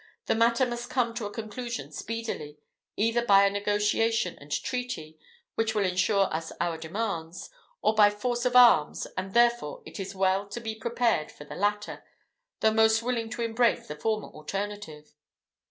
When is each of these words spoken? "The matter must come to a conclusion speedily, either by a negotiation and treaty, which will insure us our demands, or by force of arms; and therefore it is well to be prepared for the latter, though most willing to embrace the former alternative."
"The 0.25 0.33
matter 0.33 0.65
must 0.65 0.89
come 0.89 1.13
to 1.13 1.27
a 1.27 1.31
conclusion 1.31 1.91
speedily, 1.91 2.57
either 2.97 3.23
by 3.23 3.45
a 3.45 3.51
negotiation 3.51 4.35
and 4.39 4.51
treaty, 4.51 5.19
which 5.53 5.75
will 5.75 5.85
insure 5.85 6.25
us 6.33 6.51
our 6.59 6.75
demands, 6.79 7.51
or 7.83 7.93
by 7.93 8.09
force 8.09 8.43
of 8.43 8.55
arms; 8.55 9.05
and 9.15 9.35
therefore 9.35 9.83
it 9.85 9.99
is 9.99 10.15
well 10.15 10.49
to 10.49 10.59
be 10.59 10.73
prepared 10.73 11.31
for 11.31 11.43
the 11.45 11.53
latter, 11.53 12.03
though 12.61 12.73
most 12.73 13.03
willing 13.03 13.29
to 13.29 13.43
embrace 13.43 13.85
the 13.87 13.95
former 13.95 14.29
alternative." 14.29 15.13